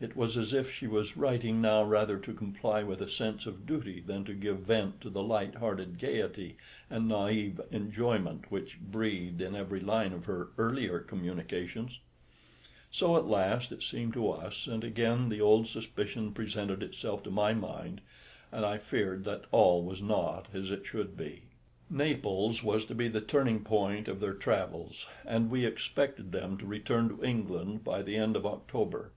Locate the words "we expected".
25.50-26.30